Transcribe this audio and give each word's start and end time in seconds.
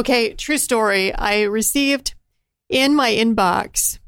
Okay, 0.00 0.32
true 0.32 0.56
story. 0.56 1.14
I 1.14 1.42
received 1.42 2.14
in 2.70 2.94
my 2.94 3.10
inbox. 3.10 3.98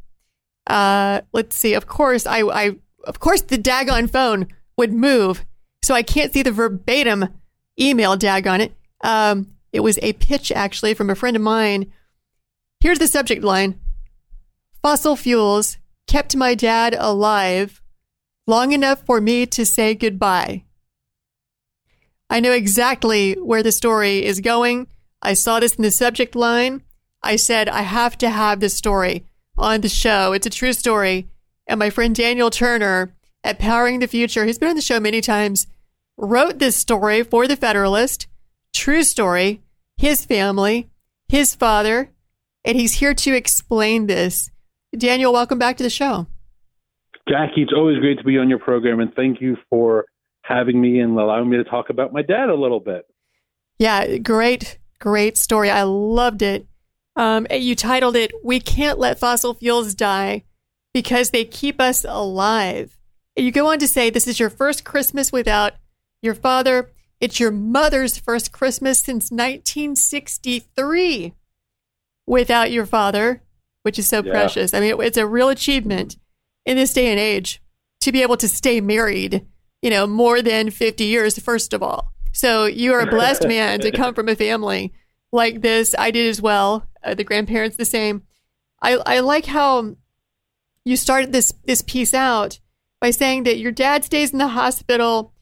Uh, 0.67 1.21
let's 1.34 1.54
see. 1.54 1.75
Of 1.75 1.87
course, 1.87 2.26
I, 2.26 2.41
I 2.45 2.76
of 3.04 3.21
course 3.21 3.42
the 3.42 3.58
daggone 3.58 4.10
phone 4.10 4.46
would 4.78 4.94
move, 4.94 5.44
so 5.84 5.94
I 5.94 6.02
can't 6.02 6.32
see 6.32 6.40
the 6.40 6.50
verbatim 6.50 7.28
email. 7.78 8.16
Daggone 8.16 8.60
it. 8.60 8.72
Um, 9.04 9.52
it 9.70 9.80
was 9.80 9.98
a 10.00 10.14
pitch 10.14 10.50
actually 10.50 10.94
from 10.94 11.10
a 11.10 11.14
friend 11.14 11.36
of 11.36 11.42
mine. 11.42 11.93
Here's 12.80 12.98
the 12.98 13.06
subject 13.06 13.45
line: 13.45 13.79
Fossil 14.80 15.14
fuels 15.14 15.77
kept 16.06 16.34
my 16.34 16.54
dad 16.54 16.96
alive 16.98 17.82
long 18.46 18.72
enough 18.72 19.04
for 19.04 19.20
me 19.20 19.45
to 19.45 19.66
say 19.66 19.95
goodbye. 19.95 20.64
I 22.30 22.40
know 22.40 22.52
exactly 22.52 23.34
where 23.34 23.62
the 23.62 23.72
story 23.72 24.24
is 24.24 24.40
going. 24.40 24.86
I 25.23 25.34
saw 25.34 25.61
this 25.61 25.77
in 25.77 25.82
the 25.82 25.91
subject 25.91 26.34
line. 26.34 26.82
I 27.22 27.36
said, 27.36 27.68
I 27.68 27.82
have 27.82 28.18
to 28.18 28.29
have 28.29 28.58
this 28.58 28.75
story 28.76 29.25
on 29.57 29.81
the 29.81 29.89
show. 29.89 30.32
It's 30.32 30.46
a 30.46 30.50
true 30.50 30.72
story. 30.72 31.29
And 31.68 31.79
my 31.79 31.90
friend 31.90 32.14
Daniel 32.14 32.50
Turner 32.50 33.14
at 33.45 33.61
Powering 33.61 34.00
the 34.00 34.08
Future, 34.08 34.45
he's 34.45 34.58
been 34.58 34.70
on 34.70 34.77
the 34.77 34.83
show 34.83 34.98
many 34.98 35.20
times, 35.20 35.69
wrote 36.17 36.58
this 36.58 36.77
story 36.77 37.22
for 37.22 37.47
the 37.47 37.56
Federalist. 37.56 38.27
True 38.75 39.05
story. 39.05 39.61
His 39.97 40.25
family, 40.25 40.91
his 41.28 41.55
father, 41.55 42.11
and 42.64 42.77
he's 42.77 42.95
here 42.95 43.14
to 43.14 43.36
explain 43.36 44.09
this. 44.09 44.50
Daniel, 44.97 45.33
welcome 45.33 45.59
back 45.59 45.77
to 45.77 45.84
the 45.84 45.91
show. 45.91 46.27
Jackie, 47.28 47.62
it's 47.62 47.73
always 47.73 48.00
great 48.00 48.19
to 48.19 48.25
be 48.25 48.39
on 48.39 48.48
your 48.48 48.59
program, 48.59 48.98
and 48.98 49.14
thank 49.14 49.41
you 49.41 49.56
for 49.70 50.06
having 50.42 50.81
me 50.81 50.98
and 50.98 51.17
allowing 51.17 51.48
me 51.48 51.56
to 51.59 51.64
talk 51.64 51.89
about 51.89 52.12
my 52.12 52.23
dad 52.23 52.48
a 52.48 52.55
little 52.55 52.81
bit. 52.81 53.06
Yeah, 53.78 54.17
great, 54.19 54.78
great 55.02 55.36
story. 55.36 55.69
I 55.69 55.83
loved 55.83 56.41
it. 56.42 56.69
Um, 57.16 57.48
you 57.50 57.74
titled 57.74 58.14
it, 58.14 58.30
We 58.44 58.61
Can't 58.61 59.00
Let 59.00 59.19
Fossil 59.19 59.55
Fuels 59.55 59.97
Die 59.97 60.44
Because 60.94 61.31
They 61.31 61.44
Keep 61.44 61.81
Us 61.81 62.06
Alive. 62.09 62.97
And 63.36 63.44
you 63.44 63.50
go 63.50 63.69
on 63.70 63.81
to 63.81 63.89
say, 63.89 64.11
This 64.11 64.28
is 64.28 64.39
your 64.39 64.48
first 64.48 64.84
Christmas 64.84 65.33
without 65.33 65.72
your 66.22 66.36
father. 66.36 66.92
It's 67.20 67.41
your 67.41 67.50
mother's 67.50 68.17
first 68.17 68.53
Christmas 68.53 69.00
since 69.00 69.28
1963 69.31 71.34
without 72.27 72.70
your 72.70 72.87
father, 72.87 73.42
which 73.83 73.98
is 73.98 74.09
so 74.09 74.22
yeah. 74.22 74.31
precious. 74.31 74.72
I 74.72 74.78
mean, 74.81 74.94
it's 75.00 75.16
a 75.16 75.27
real 75.27 75.48
achievement 75.48 76.16
in 76.64 76.77
this 76.77 76.92
day 76.92 77.09
and 77.09 77.19
age 77.19 77.61
to 78.03 78.12
be 78.12 78.22
able 78.22 78.37
to 78.37 78.47
stay 78.48 78.81
married, 78.81 79.44
you 79.83 79.91
know, 79.91 80.06
more 80.06 80.42
than 80.42 80.70
50 80.70 81.03
years, 81.05 81.41
first 81.41 81.72
of 81.72 81.83
all. 81.83 82.12
So 82.33 82.66
you 82.66 82.92
are 82.94 83.00
a 83.00 83.11
blessed 83.11 83.47
man 83.48 83.80
to 83.80 83.91
come 83.91 84.14
from 84.14 84.28
a 84.28 84.36
family 84.36 84.92
like 85.33 85.62
this. 85.62 85.94
I 85.98 86.11
did 86.11 86.28
as 86.28 86.41
well 86.42 86.86
uh, 87.02 87.14
the 87.14 87.25
grandparents 87.25 87.77
the 87.77 87.84
same. 87.84 88.22
I, 88.80 88.94
I 89.06 89.20
like 89.20 89.47
how 89.47 89.97
you 90.84 90.97
started 90.97 91.33
this 91.33 91.53
this 91.64 91.83
piece 91.83 92.14
out 92.14 92.58
by 93.00 93.10
saying 93.10 93.44
that 93.44 93.58
your 93.58 93.72
dad 93.72 94.05
stays 94.05 94.33
in 94.33 94.38
the 94.38 94.48
hospital 94.48 95.33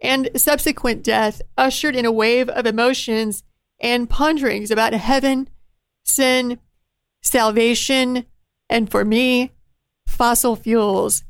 and 0.00 0.30
subsequent 0.36 1.02
death 1.02 1.40
ushered 1.56 1.96
in 1.96 2.04
a 2.04 2.12
wave 2.12 2.48
of 2.48 2.66
emotions 2.66 3.42
and 3.80 4.08
ponderings 4.08 4.70
about 4.70 4.92
heaven, 4.92 5.48
sin, 6.04 6.58
salvation, 7.22 8.26
and 8.68 8.90
for 8.90 9.04
me, 9.04 9.52
fossil 10.06 10.56
fuels. 10.56 11.24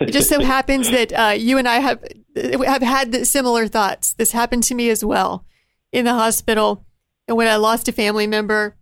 It 0.00 0.12
just 0.12 0.28
so 0.28 0.40
happens 0.44 0.90
that 0.90 1.12
uh, 1.12 1.34
you 1.36 1.58
and 1.58 1.68
I 1.68 1.80
have 1.80 2.02
have 2.36 2.82
had 2.82 3.26
similar 3.26 3.66
thoughts. 3.66 4.12
This 4.14 4.32
happened 4.32 4.62
to 4.64 4.74
me 4.74 4.90
as 4.90 5.04
well 5.04 5.44
in 5.92 6.04
the 6.04 6.14
hospital, 6.14 6.84
and 7.26 7.36
when 7.36 7.48
I 7.48 7.56
lost 7.56 7.88
a 7.88 7.92
family 7.92 8.26
member, 8.26 8.76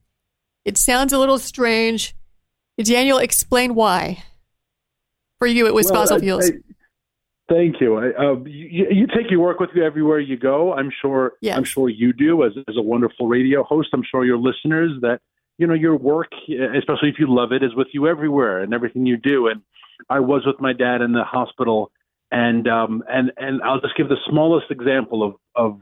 it 0.65 0.77
sounds 0.77 1.13
a 1.13 1.19
little 1.19 1.39
strange. 1.39 2.15
Daniel, 2.83 3.19
explain 3.19 3.75
why. 3.75 4.23
For 5.39 5.47
you, 5.47 5.67
it 5.67 5.75
was 5.75 5.87
well, 5.87 6.03
fossil 6.03 6.19
fuels. 6.19 6.51
I, 6.51 6.55
thank 7.49 7.81
you. 7.81 7.97
I, 7.97 8.09
uh, 8.11 8.37
you. 8.45 8.87
You 8.91 9.07
take 9.07 9.31
your 9.31 9.41
work 9.41 9.61
with 9.61 9.71
you 9.75 9.85
everywhere 9.85 10.19
you 10.19 10.37
go. 10.37 10.73
I'm 10.73 10.91
sure. 11.03 11.35
Yes. 11.41 11.57
I'm 11.57 11.65
sure 11.65 11.89
you 11.89 12.13
do 12.13 12.45
as 12.45 12.53
as 12.69 12.77
a 12.77 12.83
wonderful 12.83 13.29
radio 13.29 13.63
host. 13.63 13.91
I'm 13.93 14.05
sure 14.11 14.25
your 14.25 14.39
listeners 14.39 14.93
that 15.03 15.21
you 15.59 15.67
know 15.67 15.75
your 15.75 15.97
work, 15.97 16.33
especially 16.49 17.11
if 17.11 17.19
you 17.19 17.27
love 17.29 17.53
it, 17.53 17.63
is 17.63 17.75
with 17.75 17.89
you 17.93 18.09
everywhere 18.09 18.61
and 18.61 18.73
everything 18.73 19.07
you 19.07 19.17
do. 19.17 19.49
And 19.49 19.63
I 20.09 20.21
was 20.21 20.43
with 20.47 20.61
my 20.61 20.73
dad 20.73 21.01
in 21.01 21.13
the 21.13 21.25
hospital, 21.25 21.91
and 22.35 22.67
um, 22.67 23.05
and 23.09 23.31
and 23.37 23.63
I'll 23.63 23.81
just 23.81 23.97
give 23.97 24.09
the 24.09 24.17
smallest 24.29 24.67
example 24.71 25.23
of 25.23 25.35
of 25.55 25.81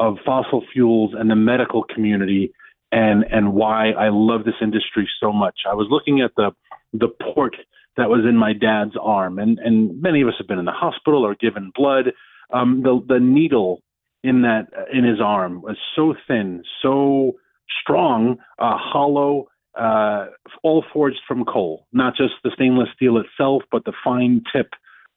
of 0.00 0.16
fossil 0.26 0.64
fuels 0.72 1.14
and 1.16 1.30
the 1.30 1.36
medical 1.36 1.84
community 1.84 2.52
and 2.90 3.24
and 3.30 3.54
why 3.54 3.92
I 3.92 4.08
love 4.10 4.44
this 4.44 4.60
industry 4.60 5.08
so 5.20 5.32
much. 5.32 5.60
I 5.70 5.74
was 5.74 5.86
looking 5.90 6.20
at 6.20 6.32
the 6.36 6.50
the 6.92 7.08
port 7.34 7.54
that 7.96 8.10
was 8.10 8.24
in 8.28 8.36
my 8.36 8.52
dad's 8.52 8.96
arm, 9.00 9.38
and 9.38 9.60
and 9.60 10.02
many 10.02 10.22
of 10.22 10.28
us 10.28 10.34
have 10.38 10.48
been 10.48 10.58
in 10.58 10.64
the 10.64 10.72
hospital 10.72 11.24
or 11.24 11.36
given 11.36 11.70
blood. 11.74 12.12
Um, 12.52 12.82
the 12.82 13.00
the 13.06 13.20
needle 13.20 13.80
in 14.24 14.42
that 14.42 14.66
in 14.92 15.04
his 15.04 15.20
arm 15.20 15.62
was 15.62 15.76
so 15.94 16.14
thin, 16.26 16.64
so 16.82 17.36
strong, 17.80 18.38
uh, 18.58 18.76
hollow, 18.76 19.46
uh, 19.78 20.26
all 20.64 20.84
forged 20.92 21.20
from 21.28 21.44
coal. 21.44 21.86
Not 21.92 22.16
just 22.16 22.34
the 22.42 22.50
stainless 22.54 22.88
steel 22.96 23.18
itself, 23.18 23.62
but 23.70 23.84
the 23.84 23.92
fine 24.02 24.42
tip 24.52 24.70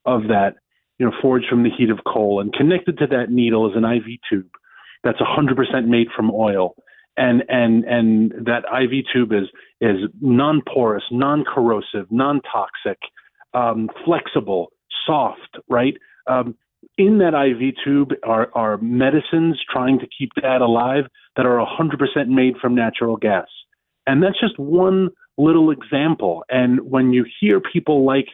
of 0.06 0.28
that, 0.28 0.56
you 0.98 1.06
know, 1.06 1.12
forged 1.22 1.48
from 1.50 1.64
the 1.64 1.70
heat 1.70 1.90
of 1.90 2.00
coal. 2.06 2.40
And 2.40 2.54
connected 2.54 2.98
to 3.00 3.08
that 3.08 3.30
needle 3.30 3.70
is 3.70 3.76
an 3.76 3.86
IV 3.86 4.20
tube 4.30 4.50
that's 5.04 5.20
100% 5.20 5.88
made 5.88 6.08
from 6.16 6.32
oil 6.32 6.76
and 7.18 7.44
and 7.48 7.84
and 7.86 8.32
that 8.46 8.64
IV 8.66 9.06
tube 9.14 9.32
is 9.32 9.48
is 9.82 10.10
non-porous, 10.22 11.04
non-corrosive, 11.12 12.08
non-toxic, 12.12 12.98
um, 13.54 13.90
flexible, 14.06 14.72
soft, 15.06 15.58
right? 15.70 15.96
Um, 16.28 16.56
in 16.98 17.18
that 17.18 17.34
IV 17.34 17.76
tube 17.84 18.12
are, 18.24 18.50
are 18.54 18.78
medicines 18.78 19.60
trying 19.72 20.00
to 20.00 20.08
keep 20.18 20.32
that 20.42 20.62
alive 20.62 21.06
that 21.36 21.46
are 21.46 21.58
100% 21.58 22.28
made 22.28 22.56
from 22.62 22.74
natural 22.74 23.18
gas. 23.18 23.48
And 24.08 24.24
that's 24.24 24.40
just 24.40 24.58
one 24.58 25.10
little 25.38 25.72
example. 25.72 26.46
And 26.48 26.80
when 26.90 27.12
you 27.12 27.26
hear 27.42 27.60
people 27.60 28.06
like 28.06 28.28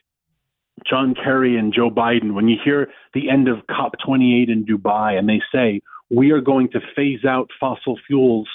John 0.89 1.15
Kerry 1.15 1.57
and 1.57 1.73
Joe 1.73 1.89
Biden, 1.89 2.33
when 2.33 2.47
you 2.47 2.57
hear 2.63 2.89
the 3.13 3.29
end 3.29 3.47
of 3.47 3.57
COP28 3.69 4.49
in 4.49 4.65
Dubai 4.65 5.17
and 5.17 5.27
they 5.29 5.41
say, 5.53 5.81
we 6.09 6.31
are 6.31 6.41
going 6.41 6.69
to 6.71 6.79
phase 6.95 7.23
out 7.25 7.49
fossil 7.59 7.97
fuels 8.07 8.47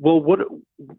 well, 0.00 0.20
what 0.20 0.40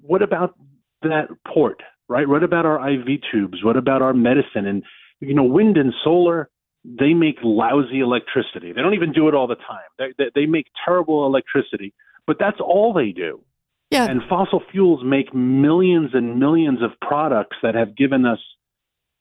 what 0.01 0.21
about 0.21 0.55
that 1.01 1.27
port, 1.47 1.81
right? 2.07 2.27
What 2.27 2.43
about 2.43 2.65
our 2.65 2.89
IV 2.89 3.21
tubes? 3.31 3.63
What 3.63 3.77
about 3.77 4.01
our 4.01 4.13
medicine? 4.13 4.65
And 4.65 4.83
you 5.19 5.33
know, 5.33 5.43
wind 5.43 5.77
and 5.77 5.93
solar, 6.03 6.49
they 6.83 7.13
make 7.13 7.37
lousy 7.43 7.99
electricity. 7.99 8.71
They 8.73 8.81
don't 8.81 8.93
even 8.93 9.11
do 9.11 9.27
it 9.27 9.35
all 9.35 9.47
the 9.47 9.55
time. 9.55 9.87
They, 9.97 10.13
they, 10.17 10.31
they 10.35 10.45
make 10.45 10.67
terrible 10.85 11.25
electricity, 11.25 11.93
but 12.25 12.37
that's 12.39 12.59
all 12.59 12.93
they 12.93 13.11
do. 13.11 13.41
Yeah. 13.91 14.05
And 14.05 14.21
fossil 14.27 14.61
fuels 14.71 15.01
make 15.03 15.33
millions 15.33 16.11
and 16.13 16.39
millions 16.39 16.81
of 16.81 16.91
products 16.99 17.57
that 17.63 17.73
have 17.73 17.95
given 17.95 18.25
us 18.25 18.39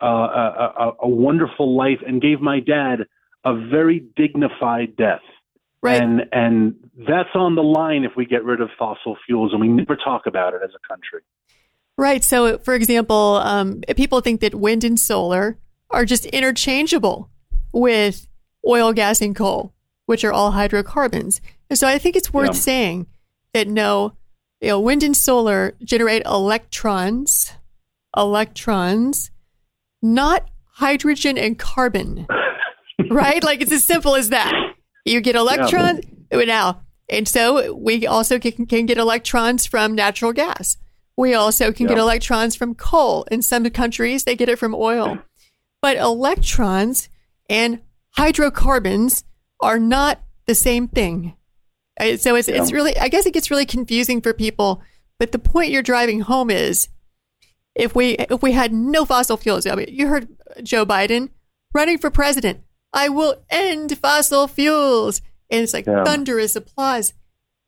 uh, 0.03 0.07
a, 0.07 0.73
a, 0.79 0.93
a 1.03 1.09
wonderful 1.09 1.77
life 1.77 2.01
and 2.07 2.21
gave 2.21 2.41
my 2.41 2.61
dad 2.61 3.07
a 3.45 3.55
very 3.55 4.05
dignified 4.17 4.97
death. 4.97 5.23
Right. 5.83 6.03
And 6.03 6.23
and 6.33 6.75
that's 7.07 7.29
on 7.35 7.55
the 7.55 7.63
line 7.63 8.05
if 8.05 8.13
we 8.17 8.27
get 8.27 8.45
rid 8.45 8.61
of 8.61 8.71
fossil 8.79 9.17
fuels, 9.25 9.53
and 9.53 9.61
we 9.61 9.69
never 9.69 9.95
talk 9.95 10.27
about 10.27 10.53
it 10.55 10.61
as 10.65 10.71
a 10.75 10.89
country. 10.89 11.21
Right. 11.97 12.25
So, 12.25 12.59
for 12.59 12.75
example, 12.75 13.37
um, 13.37 13.83
people 13.97 14.21
think 14.21 14.41
that 14.41 14.55
wind 14.55 14.83
and 14.85 14.99
solar 14.99 15.59
are 15.91 16.05
just 16.05 16.27
interchangeable 16.27 17.31
with 17.73 18.27
oil, 18.67 18.93
gas, 18.93 19.21
and 19.21 19.37
coal, 19.37 19.73
which 20.07 20.25
are 20.25 20.33
all 20.33 20.51
hydrocarbons. 20.51 21.41
And 21.71 21.79
so, 21.79 21.87
I 21.87 21.99
think 21.99 22.17
it's 22.17 22.33
worth 22.33 22.49
yeah. 22.49 22.53
saying 22.61 23.07
that 23.55 23.69
no, 23.69 24.15
you 24.61 24.69
know, 24.69 24.81
wind 24.81 25.05
and 25.05 25.17
solar 25.17 25.77
generate 25.85 26.25
electrons, 26.25 27.53
electrons, 28.17 29.31
not 30.15 30.49
hydrogen 30.75 31.39
and 31.39 31.59
carbon. 31.59 32.27
right? 33.11 33.43
Like 33.43 33.61
it's 33.61 33.73
as 33.73 33.85
simple 33.85 34.15
as 34.15 34.31
that. 34.31 34.53
You 35.05 35.21
get 35.21 35.37
electrons 35.37 36.01
yeah. 36.33 36.45
now, 36.45 36.81
and 37.09 37.29
so 37.29 37.75
we 37.75 38.07
also 38.07 38.39
can, 38.39 38.67
can, 38.67 38.87
get 38.87 38.99
electrons 38.99 39.67
from 39.67 39.95
natural 39.95 40.33
gas. 40.33 40.77
We 41.17 41.35
also 41.35 41.73
can 41.73 41.87
yeah. 41.87 41.95
get 41.95 41.99
electrons 41.99 42.57
from 42.57 42.75
coal. 42.75 43.25
In 43.31 43.41
some 43.43 43.69
countries, 43.71 44.25
they 44.25 44.37
get 44.37 44.49
it 44.49 44.59
from 44.59 44.75
oil. 44.75 45.19
But 45.81 45.97
electrons 45.97 47.09
and 47.49 47.81
hydrocarbons 48.11 49.25
are 49.61 49.79
not 49.79 50.21
the 50.47 50.55
same 50.55 50.89
thing. 50.89 51.37
Uh, 51.99 52.17
so 52.17 52.35
it's, 52.35 52.49
yeah. 52.49 52.61
it's 52.61 52.73
really, 52.73 52.99
I 52.99 53.09
guess 53.09 53.25
it 53.25 53.33
gets 53.33 53.51
really 53.51 53.67
confusing 53.67 54.21
for 54.21 54.35
people. 54.35 54.83
But 55.19 55.33
the 55.33 55.39
point 55.39 55.71
you're 55.71 55.83
driving 55.83 56.21
home 56.21 56.51
is 56.51 56.89
if 57.77 57.95
we 57.95 58.15
if 58.15 58.43
we 58.43 58.53
had 58.53 58.73
no 58.73 59.05
fossil 59.05 59.37
fuels, 59.37 59.67
I 59.67 59.75
mean, 59.75 59.89
you 59.91 60.09
heard 60.09 60.29
Joe 60.63 60.85
Biden 60.85 61.31
running 61.73 61.99
for 61.99 62.11
president. 62.11 62.61
I 62.93 63.09
will 63.09 63.43
end 63.51 63.97
fossil 63.99 64.49
fuels. 64.49 65.21
And 65.51 65.63
it's 65.63 65.75
like 65.75 65.87
yeah. 65.87 66.03
thunderous 66.03 66.57
applause. 66.57 67.13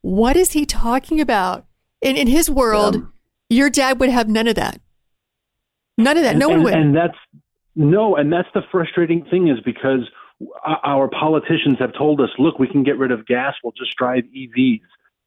What 0.01 0.37
is 0.37 0.53
he 0.53 0.67
talking 0.67 1.21
about? 1.21 1.67
In 2.01 2.17
in 2.17 2.27
his 2.27 2.49
world, 2.49 2.97
um, 2.97 3.13
your 3.49 3.71
dad 3.71 4.01
would 4.01 4.11
have 4.11 4.29
none 4.29 4.49
of 4.49 4.55
that. 4.55 4.81
None 5.97 6.17
of 6.17 6.23
that. 6.23 6.31
And, 6.31 6.39
no 6.39 6.49
one 6.49 6.57
and, 6.57 6.65
would. 6.65 6.75
And 6.75 6.97
that's 6.97 7.19
no, 7.75 8.17
and 8.17 8.33
that's 8.33 8.49
the 8.55 8.63
frustrating 8.71 9.25
thing 9.31 9.49
is 9.49 9.59
because 9.65 10.09
our 10.65 11.09
politicians 11.09 11.77
have 11.81 11.93
told 11.97 12.21
us, 12.21 12.31
look, 12.39 12.59
we 12.59 12.69
can 12.69 12.85
get 12.85 12.97
rid 12.99 13.11
of 13.11 13.27
gas. 13.27 13.55
We'll 13.63 13.73
just 13.73 13.97
drive 13.97 14.25
EVs. 14.25 14.81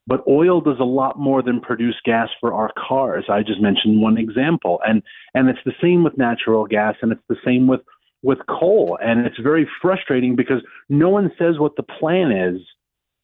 But 0.07 0.23
oil 0.27 0.61
does 0.61 0.79
a 0.79 0.83
lot 0.83 1.19
more 1.19 1.41
than 1.43 1.61
produce 1.61 1.95
gas 2.03 2.29
for 2.39 2.53
our 2.53 2.71
cars. 2.77 3.25
I 3.29 3.43
just 3.43 3.61
mentioned 3.61 4.01
one 4.01 4.17
example, 4.17 4.79
and 4.85 5.03
and 5.33 5.49
it's 5.49 5.59
the 5.65 5.73
same 5.81 6.03
with 6.03 6.17
natural 6.17 6.65
gas, 6.65 6.95
and 7.01 7.11
it's 7.11 7.21
the 7.29 7.37
same 7.45 7.67
with 7.67 7.81
with 8.23 8.39
coal, 8.47 8.97
and 9.01 9.25
it's 9.25 9.39
very 9.39 9.67
frustrating 9.81 10.35
because 10.35 10.61
no 10.89 11.09
one 11.09 11.31
says 11.37 11.59
what 11.59 11.75
the 11.75 11.83
plan 11.83 12.31
is 12.31 12.61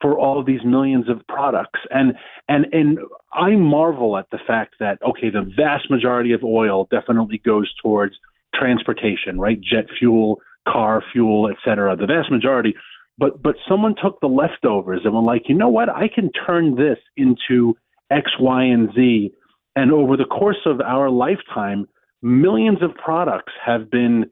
for 0.01 0.17
all 0.17 0.39
of 0.39 0.45
these 0.45 0.63
millions 0.63 1.09
of 1.09 1.25
products. 1.27 1.79
And 1.89 2.13
and 2.47 2.65
and 2.71 2.99
I 3.33 3.51
marvel 3.51 4.17
at 4.17 4.29
the 4.31 4.39
fact 4.45 4.75
that 4.79 4.99
okay, 5.07 5.29
the 5.29 5.51
vast 5.55 5.89
majority 5.89 6.31
of 6.31 6.43
oil 6.43 6.87
definitely 6.91 7.41
goes 7.43 7.71
towards 7.81 8.15
transportation, 8.53 9.39
right? 9.39 9.59
Jet 9.59 9.85
fuel, 9.97 10.41
car 10.67 11.03
fuel, 11.11 11.49
et 11.49 11.57
cetera. 11.65 11.95
The 11.95 12.05
vast 12.05 12.31
majority. 12.31 12.75
But 13.17 13.41
but 13.41 13.55
someone 13.67 13.95
took 14.01 14.19
the 14.21 14.27
leftovers 14.27 15.01
and 15.03 15.13
were 15.13 15.21
like, 15.21 15.43
you 15.47 15.55
know 15.55 15.69
what? 15.69 15.89
I 15.89 16.07
can 16.07 16.31
turn 16.31 16.75
this 16.75 16.97
into 17.15 17.75
X, 18.11 18.31
Y, 18.39 18.63
and 18.63 18.93
Z. 18.93 19.31
And 19.75 19.91
over 19.91 20.17
the 20.17 20.25
course 20.25 20.65
of 20.65 20.81
our 20.81 21.09
lifetime, 21.09 21.87
millions 22.21 22.81
of 22.81 22.95
products 22.95 23.53
have 23.63 23.89
been 23.91 24.25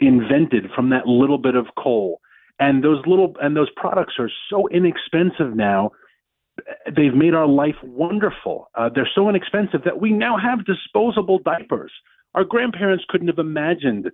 invented 0.00 0.70
from 0.74 0.90
that 0.90 1.06
little 1.06 1.38
bit 1.38 1.54
of 1.54 1.66
coal 1.76 2.20
and 2.60 2.82
those 2.82 3.02
little 3.06 3.34
and 3.40 3.56
those 3.56 3.70
products 3.76 4.14
are 4.18 4.30
so 4.50 4.68
inexpensive 4.68 5.54
now 5.54 5.90
they've 6.96 7.14
made 7.14 7.34
our 7.34 7.46
life 7.46 7.76
wonderful 7.82 8.68
uh, 8.76 8.88
they're 8.94 9.08
so 9.14 9.28
inexpensive 9.28 9.82
that 9.84 10.00
we 10.00 10.12
now 10.12 10.36
have 10.36 10.64
disposable 10.64 11.38
diapers 11.40 11.92
our 12.34 12.44
grandparents 12.44 13.04
couldn't 13.08 13.28
have 13.28 13.38
imagined 13.38 14.10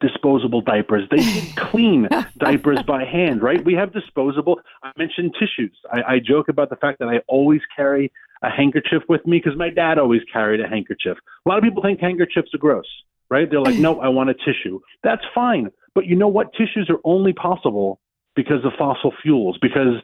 disposable 0.00 0.60
diapers. 0.60 1.04
They 1.10 1.16
did 1.40 1.56
clean 1.56 2.08
diapers 2.38 2.82
by 2.86 3.04
hand 3.04 3.42
right? 3.42 3.64
We 3.64 3.74
have 3.74 3.92
disposable. 3.92 4.60
I 4.82 4.92
mentioned 4.96 5.34
tissues. 5.38 5.76
I, 5.92 6.14
I 6.14 6.18
joke 6.18 6.48
about 6.48 6.70
the 6.70 6.76
fact 6.76 6.98
that 7.00 7.08
i 7.08 7.20
always 7.28 7.60
carry 7.74 8.12
a 8.42 8.50
handkerchief 8.50 9.02
with 9.08 9.26
me 9.26 9.38
because 9.42 9.58
my 9.58 9.70
dad 9.70 9.98
always 9.98 10.22
carried 10.32 10.60
a 10.60 10.68
handkerchief. 10.68 11.16
A 11.44 11.48
lot 11.48 11.58
of 11.58 11.64
people 11.64 11.82
think 11.82 12.00
handkerchiefs 12.00 12.54
are 12.54 12.58
gross 12.58 12.86
right? 13.30 13.50
They're 13.50 13.60
like 13.60 13.74
mm. 13.74 13.80
no 13.80 14.00
i 14.00 14.08
want 14.08 14.30
a 14.30 14.34
tissue. 14.34 14.80
That's 15.02 15.22
fine. 15.34 15.70
But 15.94 16.06
you 16.06 16.16
know 16.16 16.28
what? 16.28 16.52
Tissues 16.52 16.88
are 16.90 17.00
only 17.04 17.32
possible 17.32 18.00
because 18.34 18.64
of 18.64 18.72
fossil 18.78 19.12
fuels, 19.22 19.58
because 19.60 19.94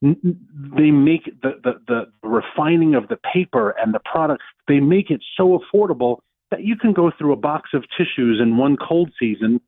they 0.00 0.90
make 0.90 1.26
the, 1.42 1.60
the, 1.62 1.80
the 1.86 2.28
refining 2.28 2.94
of 2.94 3.06
the 3.08 3.18
paper 3.32 3.70
and 3.80 3.94
the 3.94 4.00
product, 4.00 4.42
they 4.66 4.80
make 4.80 5.10
it 5.10 5.22
so 5.36 5.60
affordable 5.60 6.18
that 6.52 6.62
you 6.62 6.76
can 6.76 6.92
go 6.92 7.10
through 7.18 7.32
a 7.32 7.36
box 7.36 7.70
of 7.74 7.84
tissues 7.98 8.40
in 8.40 8.56
one 8.56 8.76
cold 8.76 9.10
season 9.18 9.60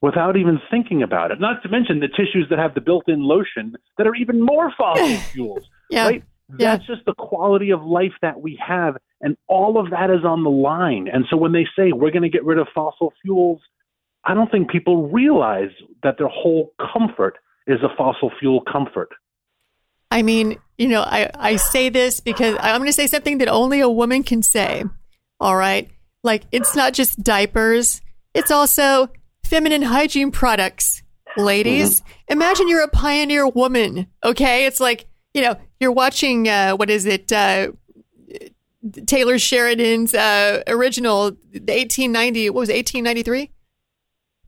without 0.00 0.36
even 0.36 0.58
thinking 0.70 1.02
about 1.02 1.30
it. 1.30 1.40
Not 1.40 1.62
to 1.62 1.68
mention 1.68 2.00
the 2.00 2.08
tissues 2.08 2.46
that 2.48 2.58
have 2.58 2.74
the 2.74 2.80
built-in 2.80 3.22
lotion 3.22 3.76
that 3.98 4.06
are 4.06 4.14
even 4.14 4.40
more 4.42 4.72
fossil 4.78 5.16
fuels. 5.32 5.68
yeah. 5.90 6.06
Right? 6.06 6.24
That's 6.48 6.82
yeah. 6.88 6.94
just 6.94 7.06
the 7.06 7.14
quality 7.14 7.70
of 7.70 7.82
life 7.84 8.14
that 8.22 8.40
we 8.40 8.60
have, 8.66 8.96
and 9.20 9.36
all 9.46 9.78
of 9.78 9.90
that 9.90 10.10
is 10.10 10.24
on 10.24 10.42
the 10.42 10.50
line. 10.50 11.06
And 11.12 11.24
so 11.30 11.36
when 11.36 11.52
they 11.52 11.64
say 11.76 11.92
we're 11.92 12.10
going 12.10 12.24
to 12.24 12.28
get 12.28 12.44
rid 12.44 12.58
of 12.58 12.66
fossil 12.74 13.12
fuels, 13.22 13.60
I 14.24 14.34
don't 14.34 14.50
think 14.50 14.68
people 14.68 15.08
realize 15.08 15.70
that 16.02 16.16
their 16.18 16.28
whole 16.28 16.72
comfort 16.92 17.38
is 17.68 17.78
a 17.82 17.96
fossil 17.96 18.32
fuel 18.40 18.62
comfort. 18.62 19.10
I 20.10 20.22
mean, 20.22 20.58
you 20.76 20.88
know, 20.88 21.02
I, 21.02 21.30
I 21.38 21.56
say 21.56 21.88
this 21.88 22.18
because 22.18 22.56
I'm 22.60 22.80
going 22.80 22.88
to 22.88 22.92
say 22.92 23.06
something 23.06 23.38
that 23.38 23.48
only 23.48 23.78
a 23.78 23.88
woman 23.88 24.24
can 24.24 24.42
say. 24.42 24.82
All 25.38 25.56
right. 25.56 25.88
Like, 26.22 26.44
it's 26.52 26.76
not 26.76 26.92
just 26.92 27.22
diapers, 27.22 28.00
it's 28.34 28.50
also 28.50 29.08
feminine 29.44 29.82
hygiene 29.82 30.30
products. 30.30 31.02
Ladies, 31.36 32.00
mm-hmm. 32.00 32.32
imagine 32.32 32.68
you're 32.68 32.82
a 32.82 32.88
pioneer 32.88 33.46
woman. 33.46 34.08
Okay. 34.24 34.66
It's 34.66 34.80
like, 34.80 35.06
you 35.32 35.42
know, 35.42 35.56
you're 35.78 35.92
watching, 35.92 36.48
uh, 36.48 36.72
what 36.72 36.90
is 36.90 37.06
it? 37.06 37.30
Uh, 37.30 37.70
Taylor 39.06 39.38
Sheridan's 39.38 40.14
uh, 40.14 40.62
original, 40.66 41.30
the 41.30 41.60
1890, 41.60 42.50
what 42.50 42.60
was 42.60 42.68
it, 42.68 42.76
1893? 42.76 43.50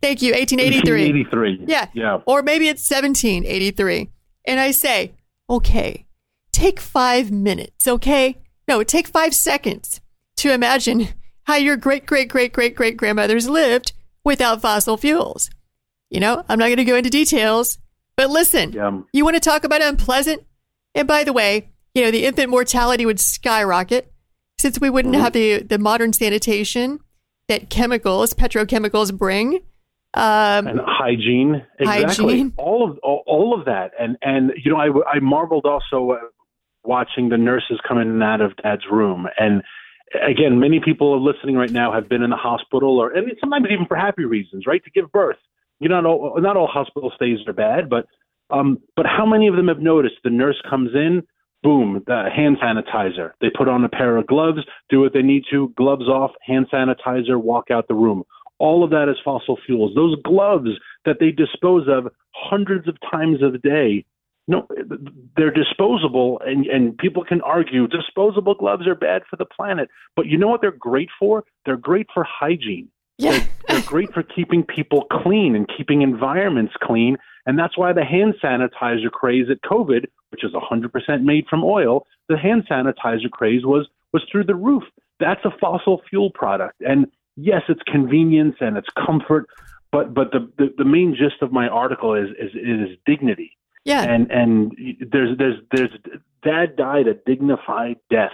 Thank 0.00 0.22
you, 0.22 0.32
1883. 0.32 1.12
1883. 1.28 1.64
Yeah. 1.68 1.86
Yeah. 1.94 2.18
Or 2.26 2.42
maybe 2.42 2.66
it's 2.66 2.88
1783. 2.90 4.10
And 4.46 4.58
I 4.58 4.72
say, 4.72 5.12
okay, 5.48 6.06
take 6.50 6.80
five 6.80 7.30
minutes, 7.30 7.86
okay? 7.86 8.38
No, 8.66 8.82
take 8.82 9.06
five 9.06 9.34
seconds 9.34 10.00
to 10.36 10.52
imagine 10.52 11.08
how 11.44 11.56
your 11.56 11.76
great, 11.76 12.06
great, 12.06 12.28
great, 12.28 12.52
great, 12.52 12.74
great 12.74 12.96
grandmothers 12.96 13.48
lived 13.48 13.92
without 14.24 14.60
fossil 14.60 14.96
fuels. 14.96 15.50
You 16.10 16.20
know, 16.20 16.44
I'm 16.48 16.58
not 16.58 16.66
going 16.66 16.76
to 16.76 16.84
go 16.84 16.96
into 16.96 17.10
details, 17.10 17.78
but 18.16 18.30
listen, 18.30 18.72
yeah. 18.72 19.00
you 19.12 19.24
want 19.24 19.34
to 19.34 19.40
talk 19.40 19.64
about 19.64 19.82
unpleasant? 19.82 20.44
And 20.94 21.08
by 21.08 21.24
the 21.24 21.32
way, 21.32 21.70
you 21.94 22.02
know, 22.02 22.10
the 22.10 22.24
infant 22.26 22.50
mortality 22.50 23.06
would 23.06 23.20
skyrocket 23.20 24.12
since 24.58 24.78
we 24.80 24.90
wouldn't 24.90 25.14
mm-hmm. 25.14 25.24
have 25.24 25.32
the, 25.32 25.62
the 25.62 25.78
modern 25.78 26.12
sanitation 26.12 27.00
that 27.48 27.70
chemicals, 27.70 28.34
petrochemicals 28.34 29.16
bring 29.16 29.60
um, 30.14 30.66
and 30.66 30.80
hygiene, 30.84 31.64
exactly. 31.78 32.26
Hygiene. 32.26 32.52
All 32.58 32.90
of 32.90 32.98
all, 32.98 33.22
all, 33.26 33.58
of 33.58 33.64
that, 33.64 33.92
and 33.98 34.18
and 34.20 34.52
you 34.62 34.70
know, 34.70 34.76
I 34.76 34.88
I 35.10 35.20
marveled 35.20 35.64
also 35.64 36.10
uh, 36.10 36.18
watching 36.84 37.30
the 37.30 37.38
nurses 37.38 37.80
come 37.88 37.96
in 37.96 38.08
and 38.08 38.22
out 38.22 38.42
of 38.42 38.54
Dad's 38.56 38.82
room, 38.90 39.26
and 39.38 39.62
again, 40.20 40.58
many 40.58 40.80
people 40.80 41.12
are 41.12 41.18
listening 41.18 41.56
right 41.56 41.70
now 41.70 41.92
have 41.92 42.08
been 42.08 42.22
in 42.22 42.30
the 42.30 42.36
hospital, 42.36 42.98
or 42.98 43.10
and 43.10 43.30
sometimes 43.40 43.66
even 43.70 43.86
for 43.86 43.96
happy 43.96 44.24
reasons, 44.24 44.66
right, 44.66 44.82
to 44.84 44.90
give 44.90 45.10
birth. 45.12 45.38
You 45.80 45.88
know, 45.88 46.00
not 46.00 46.06
all, 46.06 46.40
not 46.40 46.56
all 46.56 46.66
hospital 46.66 47.12
stays 47.14 47.38
are 47.46 47.52
bad, 47.52 47.88
but 47.88 48.06
um, 48.50 48.78
but 48.96 49.06
how 49.06 49.26
many 49.26 49.48
of 49.48 49.56
them 49.56 49.68
have 49.68 49.80
noticed 49.80 50.16
the 50.22 50.30
nurse 50.30 50.60
comes 50.68 50.90
in, 50.94 51.22
boom, 51.62 52.02
the 52.06 52.28
hand 52.34 52.58
sanitizer. 52.62 53.32
They 53.40 53.48
put 53.50 53.68
on 53.68 53.84
a 53.84 53.88
pair 53.88 54.16
of 54.16 54.26
gloves, 54.26 54.60
do 54.90 55.00
what 55.00 55.12
they 55.12 55.22
need 55.22 55.44
to, 55.50 55.72
gloves 55.76 56.08
off, 56.08 56.32
hand 56.46 56.66
sanitizer, 56.72 57.40
walk 57.40 57.70
out 57.70 57.88
the 57.88 57.94
room 57.94 58.24
all 58.62 58.84
of 58.84 58.90
that 58.90 59.08
is 59.08 59.16
fossil 59.24 59.58
fuels. 59.66 59.92
Those 59.96 60.14
gloves 60.22 60.68
that 61.04 61.16
they 61.18 61.32
dispose 61.32 61.88
of 61.88 62.06
hundreds 62.32 62.86
of 62.86 62.96
times 63.10 63.38
a 63.42 63.58
day, 63.58 64.04
no, 64.48 64.66
they're 65.36 65.52
disposable, 65.52 66.40
and, 66.44 66.66
and 66.66 66.98
people 66.98 67.24
can 67.24 67.40
argue 67.42 67.86
disposable 67.86 68.54
gloves 68.54 68.86
are 68.86 68.94
bad 68.94 69.22
for 69.30 69.36
the 69.36 69.44
planet. 69.44 69.88
But 70.16 70.26
you 70.26 70.36
know 70.36 70.48
what 70.48 70.60
they're 70.60 70.72
great 70.72 71.10
for? 71.18 71.44
They're 71.64 71.76
great 71.76 72.08
for 72.12 72.24
hygiene. 72.24 72.88
Yeah. 73.18 73.30
They're, 73.30 73.48
they're 73.68 73.82
great 73.82 74.12
for 74.12 74.22
keeping 74.22 74.64
people 74.64 75.06
clean 75.10 75.54
and 75.54 75.68
keeping 75.76 76.02
environments 76.02 76.74
clean. 76.82 77.18
And 77.46 77.58
that's 77.58 77.78
why 77.78 77.92
the 77.92 78.04
hand 78.04 78.34
sanitizer 78.42 79.10
craze 79.10 79.46
at 79.50 79.62
COVID, 79.62 80.06
which 80.30 80.44
is 80.44 80.52
100% 80.52 81.22
made 81.22 81.46
from 81.48 81.62
oil, 81.62 82.06
the 82.28 82.36
hand 82.36 82.66
sanitizer 82.68 83.30
craze 83.30 83.64
was 83.64 83.88
was 84.12 84.22
through 84.30 84.44
the 84.44 84.54
roof. 84.54 84.82
That's 85.20 85.44
a 85.44 85.50
fossil 85.60 86.02
fuel 86.10 86.30
product. 86.30 86.80
And 86.80 87.06
yes, 87.36 87.62
it's 87.68 87.80
convenience 87.86 88.56
and 88.60 88.76
it's 88.76 88.88
comfort, 89.06 89.46
but 89.90 90.14
but 90.14 90.32
the, 90.32 90.50
the, 90.58 90.74
the 90.78 90.84
main 90.84 91.14
gist 91.16 91.42
of 91.42 91.52
my 91.52 91.68
article 91.68 92.14
is 92.14 92.28
is 92.38 92.54
is 92.54 92.98
dignity. 93.06 93.56
Yeah. 93.84 94.02
And 94.02 94.30
and 94.30 94.72
there's 95.10 95.36
there's 95.38 95.56
there's 95.72 95.90
dad 96.42 96.76
died 96.76 97.08
a 97.08 97.14
dignified 97.14 97.96
death 98.10 98.30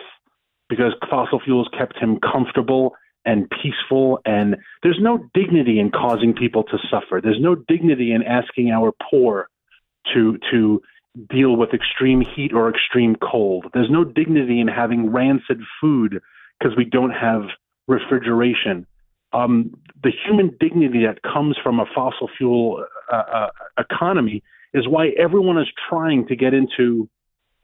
because 0.68 0.92
fossil 1.08 1.40
fuels 1.40 1.68
kept 1.76 1.98
him 1.98 2.18
comfortable 2.20 2.94
and 3.24 3.50
peaceful 3.50 4.20
and 4.24 4.56
there's 4.82 4.98
no 5.00 5.18
dignity 5.34 5.80
in 5.80 5.90
causing 5.90 6.34
people 6.34 6.64
to 6.64 6.78
suffer. 6.90 7.20
There's 7.22 7.40
no 7.40 7.54
dignity 7.54 8.12
in 8.12 8.22
asking 8.22 8.70
our 8.70 8.92
poor 9.10 9.48
to 10.14 10.38
to 10.50 10.82
deal 11.30 11.56
with 11.56 11.74
extreme 11.74 12.20
heat 12.20 12.52
or 12.52 12.68
extreme 12.68 13.16
cold. 13.16 13.66
There's 13.74 13.90
no 13.90 14.04
dignity 14.04 14.60
in 14.60 14.68
having 14.68 15.10
rancid 15.10 15.60
food 15.80 16.20
because 16.58 16.76
we 16.76 16.84
don't 16.84 17.10
have 17.10 17.42
refrigeration. 17.86 18.86
Um, 19.32 19.74
the 20.02 20.12
human 20.24 20.56
dignity 20.60 21.04
that 21.04 21.22
comes 21.22 21.56
from 21.62 21.80
a 21.80 21.86
fossil 21.94 22.28
fuel 22.36 22.84
uh, 23.12 23.16
uh, 23.16 23.48
economy 23.78 24.42
is 24.74 24.86
why 24.88 25.08
everyone 25.18 25.58
is 25.58 25.68
trying 25.88 26.26
to 26.28 26.36
get 26.36 26.54
into 26.54 27.08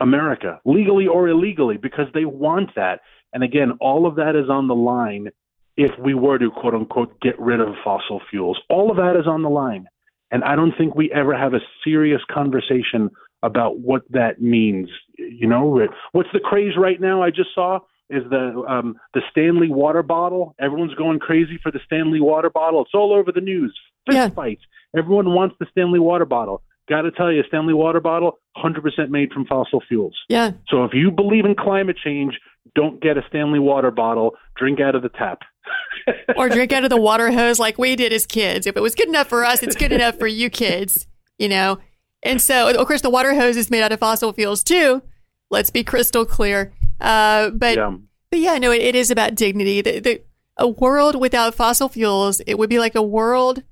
America, 0.00 0.60
legally 0.64 1.06
or 1.06 1.28
illegally, 1.28 1.76
because 1.76 2.06
they 2.14 2.24
want 2.24 2.74
that. 2.76 3.00
And 3.32 3.42
again, 3.42 3.72
all 3.80 4.06
of 4.06 4.16
that 4.16 4.36
is 4.36 4.48
on 4.48 4.68
the 4.68 4.74
line 4.74 5.28
if 5.76 5.90
we 5.98 6.14
were 6.14 6.38
to 6.38 6.50
quote 6.50 6.74
unquote 6.74 7.20
get 7.20 7.38
rid 7.38 7.60
of 7.60 7.68
fossil 7.82 8.20
fuels. 8.30 8.58
All 8.68 8.90
of 8.90 8.96
that 8.96 9.16
is 9.18 9.26
on 9.26 9.42
the 9.42 9.50
line. 9.50 9.86
And 10.30 10.42
I 10.42 10.56
don't 10.56 10.72
think 10.76 10.94
we 10.94 11.12
ever 11.12 11.36
have 11.36 11.54
a 11.54 11.60
serious 11.84 12.20
conversation 12.32 13.10
about 13.42 13.78
what 13.78 14.02
that 14.10 14.40
means. 14.40 14.88
You 15.18 15.46
know, 15.46 15.86
what's 16.12 16.30
the 16.32 16.40
craze 16.40 16.76
right 16.76 17.00
now? 17.00 17.22
I 17.22 17.30
just 17.30 17.50
saw 17.54 17.80
is 18.10 18.22
the 18.30 18.64
um, 18.68 18.96
the 19.14 19.22
Stanley 19.30 19.68
water 19.68 20.02
bottle. 20.02 20.54
Everyone's 20.58 20.94
going 20.94 21.18
crazy 21.18 21.58
for 21.62 21.70
the 21.70 21.80
Stanley 21.86 22.20
water 22.20 22.50
bottle. 22.50 22.82
It's 22.82 22.94
all 22.94 23.12
over 23.12 23.32
the 23.32 23.40
news. 23.40 23.78
Fist 24.06 24.16
yeah. 24.16 24.28
fights. 24.28 24.62
Everyone 24.96 25.34
wants 25.34 25.56
the 25.58 25.66
Stanley 25.70 26.00
water 26.00 26.26
bottle. 26.26 26.62
Got 26.88 27.02
to 27.02 27.10
tell 27.10 27.32
you, 27.32 27.42
Stanley 27.48 27.72
water 27.72 28.00
bottle, 28.00 28.38
100% 28.58 29.08
made 29.08 29.32
from 29.32 29.46
fossil 29.46 29.82
fuels. 29.88 30.16
Yeah. 30.28 30.52
So 30.68 30.84
if 30.84 30.92
you 30.92 31.10
believe 31.10 31.46
in 31.46 31.54
climate 31.54 31.96
change, 32.02 32.38
don't 32.74 33.00
get 33.00 33.16
a 33.16 33.22
Stanley 33.28 33.58
water 33.58 33.90
bottle. 33.90 34.32
Drink 34.56 34.80
out 34.80 34.94
of 34.94 35.02
the 35.02 35.08
tap. 35.08 35.40
or 36.36 36.50
drink 36.50 36.72
out 36.72 36.84
of 36.84 36.90
the 36.90 37.00
water 37.00 37.30
hose 37.32 37.58
like 37.58 37.78
we 37.78 37.96
did 37.96 38.12
as 38.12 38.26
kids. 38.26 38.66
If 38.66 38.76
it 38.76 38.82
was 38.82 38.94
good 38.94 39.08
enough 39.08 39.28
for 39.28 39.44
us, 39.44 39.62
it's 39.62 39.76
good 39.76 39.92
enough 39.92 40.18
for 40.18 40.26
you 40.26 40.50
kids, 40.50 41.06
you 41.38 41.48
know? 41.48 41.78
And 42.22 42.40
so, 42.40 42.68
of 42.68 42.86
course, 42.86 43.00
the 43.00 43.10
water 43.10 43.34
hose 43.34 43.56
is 43.56 43.70
made 43.70 43.82
out 43.82 43.92
of 43.92 44.00
fossil 44.00 44.32
fuels 44.32 44.62
too. 44.62 45.02
Let's 45.50 45.70
be 45.70 45.84
crystal 45.84 46.26
clear. 46.26 46.72
Uh, 47.00 47.50
but, 47.50 47.76
yeah. 47.76 47.96
but 48.30 48.40
yeah, 48.40 48.58
no, 48.58 48.70
it, 48.70 48.82
it 48.82 48.94
is 48.94 49.10
about 49.10 49.34
dignity. 49.34 49.80
The, 49.80 50.00
the, 50.00 50.22
a 50.58 50.68
world 50.68 51.18
without 51.18 51.54
fossil 51.54 51.88
fuels, 51.88 52.40
it 52.46 52.58
would 52.58 52.70
be 52.70 52.78
like 52.78 52.94
a 52.94 53.02
world 53.02 53.62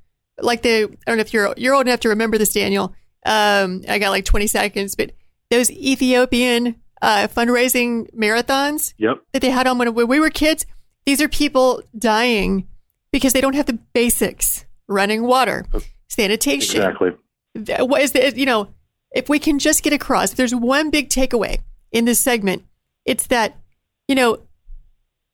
like 0.40 0.62
the, 0.62 0.84
I 0.84 1.10
don't 1.10 1.16
know 1.18 1.20
if 1.20 1.32
you're, 1.32 1.54
you're 1.56 1.74
old 1.74 1.86
enough 1.86 2.00
to 2.00 2.08
remember 2.08 2.38
this, 2.38 2.52
Daniel. 2.52 2.94
Um, 3.24 3.82
I 3.88 3.98
got 3.98 4.10
like 4.10 4.24
20 4.24 4.46
seconds, 4.46 4.94
but 4.94 5.12
those 5.50 5.70
Ethiopian 5.70 6.76
uh, 7.00 7.28
fundraising 7.28 8.10
marathons 8.14 8.94
yep. 8.98 9.22
that 9.32 9.42
they 9.42 9.50
had 9.50 9.66
on 9.66 9.78
when, 9.78 9.92
when 9.94 10.08
we 10.08 10.20
were 10.20 10.30
kids, 10.30 10.66
these 11.04 11.20
are 11.20 11.28
people 11.28 11.82
dying 11.96 12.68
because 13.10 13.32
they 13.32 13.40
don't 13.40 13.54
have 13.54 13.66
the 13.66 13.78
basics 13.92 14.64
running 14.88 15.22
water, 15.22 15.66
sanitation. 16.08 16.82
Exactly. 16.82 17.10
What 17.84 18.00
is 18.00 18.12
the, 18.12 18.32
you 18.36 18.46
know, 18.46 18.68
if 19.14 19.28
we 19.28 19.38
can 19.38 19.58
just 19.58 19.82
get 19.82 19.92
across, 19.92 20.30
if 20.30 20.36
there's 20.36 20.54
one 20.54 20.90
big 20.90 21.10
takeaway 21.10 21.58
in 21.90 22.06
this 22.06 22.20
segment, 22.20 22.64
it's 23.04 23.26
that, 23.26 23.58
you 24.08 24.14
know, 24.14 24.38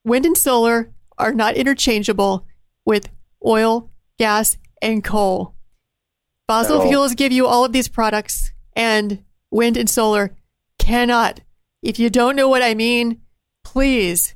wind 0.04 0.26
and 0.26 0.36
solar 0.36 0.90
are 1.16 1.32
not 1.32 1.54
interchangeable 1.54 2.46
with 2.84 3.08
oil, 3.44 3.90
gas, 4.18 4.56
and 4.82 5.04
coal. 5.04 5.54
Fossil 6.48 6.80
fuels 6.88 7.14
give 7.14 7.30
you 7.30 7.46
all 7.46 7.66
of 7.66 7.72
these 7.72 7.88
products, 7.88 8.52
and 8.74 9.22
wind 9.50 9.76
and 9.76 9.88
solar 9.88 10.34
cannot. 10.78 11.40
If 11.82 11.98
you 11.98 12.08
don't 12.08 12.36
know 12.36 12.48
what 12.48 12.62
I 12.62 12.74
mean, 12.74 13.20
please 13.64 14.34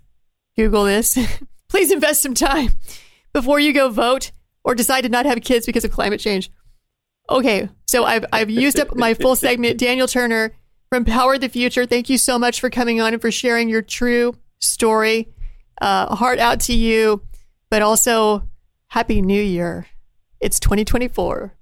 Google 0.54 0.85
this. 0.85 1.19
please 1.71 1.90
invest 1.90 2.21
some 2.21 2.35
time 2.35 2.73
before 3.33 3.59
you 3.59 3.73
go 3.73 3.88
vote 3.88 4.31
or 4.62 4.75
decide 4.75 5.00
to 5.00 5.09
not 5.09 5.25
have 5.25 5.40
kids 5.40 5.64
because 5.64 5.87
of 5.87 5.90
climate 5.90 6.21
change. 6.21 6.50
Okay, 7.31 7.71
so 7.87 8.04
I've 8.04 8.26
I've 8.31 8.50
used 8.50 8.78
up 8.78 8.95
my 8.95 9.14
full 9.14 9.35
segment. 9.35 9.78
Daniel 9.78 10.07
Turner 10.07 10.54
from 10.90 11.07
Power 11.07 11.38
the 11.38 11.49
Future. 11.49 11.87
Thank 11.87 12.11
you 12.11 12.19
so 12.19 12.38
much 12.38 12.61
for 12.61 12.69
coming 12.69 13.00
on 13.00 13.14
and 13.14 13.23
for 13.23 13.31
sharing 13.31 13.71
your 13.71 13.81
true 13.81 14.37
story. 14.61 15.33
Uh, 15.81 16.14
heart 16.14 16.38
out 16.38 16.61
to 16.61 16.75
you, 16.75 17.23
but 17.71 17.81
also 17.81 18.47
Happy 18.88 19.23
New 19.23 19.42
Year. 19.42 19.87
It's 20.40 20.61
2024. 20.61 21.57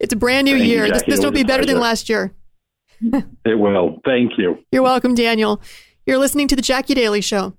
It's 0.00 0.12
a 0.12 0.16
brand 0.16 0.44
new 0.46 0.56
Thank 0.56 0.66
year. 0.66 0.86
You, 0.86 0.92
this, 0.92 1.02
this 1.06 1.24
will 1.24 1.30
be 1.30 1.44
better 1.44 1.64
than 1.64 1.80
last 1.80 2.08
year. 2.08 2.32
it 3.00 3.58
will. 3.58 4.00
Thank 4.04 4.32
you. 4.38 4.58
You're 4.72 4.82
welcome, 4.82 5.14
Daniel. 5.14 5.60
You're 6.06 6.18
listening 6.18 6.48
to 6.48 6.56
The 6.56 6.62
Jackie 6.62 6.94
Daly 6.94 7.20
Show. 7.20 7.54